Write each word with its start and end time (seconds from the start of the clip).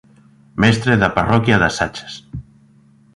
Mestre 0.63 0.93
da 1.01 1.09
parroquia 1.17 1.61
das 1.63 1.77
Achas. 1.85 2.13